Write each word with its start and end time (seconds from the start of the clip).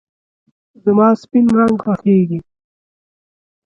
زما 0.83 1.07
سپین 1.21 1.45
رنګ 1.57 1.75
خوښېږي. 1.83 2.39